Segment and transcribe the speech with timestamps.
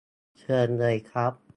[0.39, 1.33] เชิญเลยครับ